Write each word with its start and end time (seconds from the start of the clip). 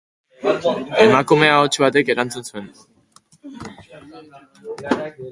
Emakume 1.03 1.49
ahots 1.57 1.75
batek 1.83 2.09
erantzun 2.13 2.47
zuen. 2.53 2.71